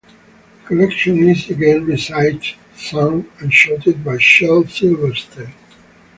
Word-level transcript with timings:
The 0.63 0.67
collection 0.67 1.29
is 1.29 1.47
again 1.51 1.85
recited, 1.85 2.55
sung, 2.75 3.29
and 3.37 3.53
shouted 3.53 4.03
by 4.03 4.17
Shel 4.17 4.65
Silverstein. 4.65 5.53